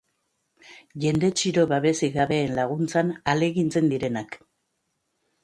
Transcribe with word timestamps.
Jende 1.03 1.29
txiro 1.41 1.65
babesik 1.73 2.15
gabeen 2.15 2.55
laguntzan 2.61 3.13
ahalegintzen 3.19 3.93
direnak. 3.95 4.37